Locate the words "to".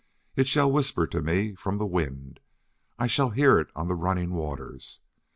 1.05-1.21